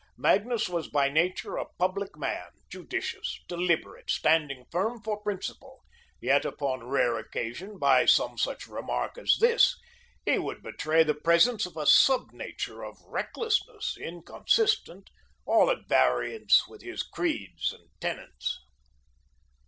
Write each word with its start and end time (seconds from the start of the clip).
Magnus 0.17 0.67
was 0.67 0.87
by 0.87 1.09
nature 1.09 1.57
a 1.57 1.67
public 1.77 2.17
man, 2.17 2.47
judicious, 2.71 3.39
deliberate, 3.47 4.09
standing 4.09 4.65
firm 4.71 4.99
for 5.03 5.21
principle, 5.21 5.83
yet 6.19 6.43
upon 6.43 6.83
rare 6.87 7.19
occasion, 7.19 7.77
by 7.77 8.05
some 8.07 8.35
such 8.35 8.65
remark 8.65 9.19
as 9.19 9.37
this, 9.39 9.77
he 10.25 10.39
would 10.39 10.63
betray 10.63 11.03
the 11.03 11.13
presence 11.13 11.67
of 11.67 11.77
a 11.77 11.85
sub 11.85 12.31
nature 12.33 12.83
of 12.83 12.97
recklessness, 13.05 13.95
inconsistent, 13.95 15.11
all 15.45 15.69
at 15.69 15.87
variance 15.87 16.67
with 16.67 16.81
his 16.81 17.03
creeds 17.03 17.71
and 17.71 17.87
tenets. 17.99 18.57